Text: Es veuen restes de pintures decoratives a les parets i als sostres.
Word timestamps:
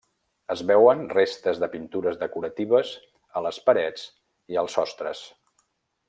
Es 0.53 0.61
veuen 0.69 1.01
restes 1.15 1.59
de 1.63 1.67
pintures 1.73 2.17
decoratives 2.23 2.93
a 3.41 3.47
les 3.49 3.59
parets 3.67 4.07
i 4.55 4.59
als 4.63 4.79
sostres. 4.79 5.23